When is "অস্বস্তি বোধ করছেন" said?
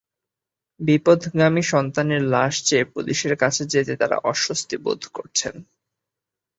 4.23-5.55